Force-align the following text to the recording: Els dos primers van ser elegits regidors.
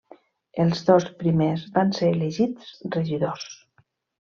Els 0.63 0.81
dos 0.87 1.05
primers 1.21 1.67
van 1.77 1.95
ser 2.01 2.13
elegits 2.17 2.77
regidors. 3.01 3.51